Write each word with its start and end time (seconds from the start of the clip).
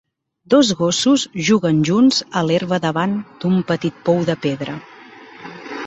Dos 0.53 0.71
gossos 0.79 1.25
juguen 1.49 1.83
junts 1.91 2.23
a 2.41 2.45
l'herba 2.47 2.81
davant 2.89 3.15
d'un 3.45 3.63
petit 3.73 4.05
pou 4.09 4.23
de 4.31 4.41
pedra. 4.49 4.79